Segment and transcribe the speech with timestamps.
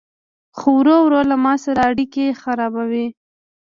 [0.57, 3.07] خو ورو ورو له ما سره اړيکي خرابوي